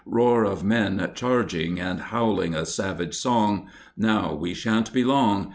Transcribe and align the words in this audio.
Roar 0.07 0.45
of 0.45 0.63
men 0.63 1.11
charging 1.13 1.79
and 1.79 1.99
howling 1.99 2.55
a 2.55 2.65
savage 2.65 3.13
song 3.13 3.67
"Now 3.95 4.33
we 4.33 4.55
shan't 4.55 4.91
be 4.91 5.03
long!" 5.03 5.49